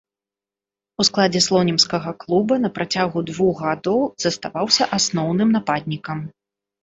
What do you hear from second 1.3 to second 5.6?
слонімскага клуба на працягу двух гадоў заставаўся асноўным